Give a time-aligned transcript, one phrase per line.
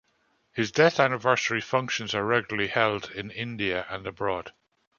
[0.51, 4.51] His death anniversary functions are regularly held in India and abroad.